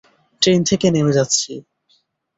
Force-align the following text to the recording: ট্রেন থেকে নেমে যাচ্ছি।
ট্রেন 0.41 0.59
থেকে 0.63 0.87
নেমে 0.91 1.13
যাচ্ছি। 1.13 1.51